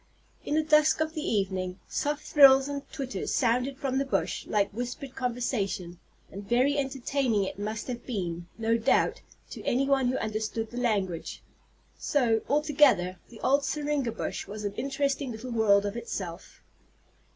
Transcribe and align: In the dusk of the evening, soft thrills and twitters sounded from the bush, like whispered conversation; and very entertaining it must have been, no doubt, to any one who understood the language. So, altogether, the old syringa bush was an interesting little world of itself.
In 0.43 0.55
the 0.55 0.63
dusk 0.63 0.99
of 0.99 1.13
the 1.13 1.21
evening, 1.21 1.79
soft 1.87 2.23
thrills 2.23 2.67
and 2.67 2.91
twitters 2.91 3.35
sounded 3.35 3.77
from 3.77 3.99
the 3.99 4.03
bush, 4.03 4.47
like 4.47 4.71
whispered 4.73 5.13
conversation; 5.15 5.99
and 6.31 6.43
very 6.49 6.75
entertaining 6.75 7.43
it 7.43 7.59
must 7.59 7.85
have 7.85 8.03
been, 8.07 8.47
no 8.57 8.79
doubt, 8.79 9.21
to 9.51 9.61
any 9.63 9.87
one 9.87 10.07
who 10.07 10.17
understood 10.17 10.71
the 10.71 10.77
language. 10.77 11.43
So, 11.99 12.41
altogether, 12.49 13.19
the 13.29 13.39
old 13.41 13.63
syringa 13.63 14.13
bush 14.13 14.47
was 14.47 14.63
an 14.63 14.73
interesting 14.73 15.31
little 15.31 15.51
world 15.51 15.85
of 15.85 15.95
itself. 15.95 16.63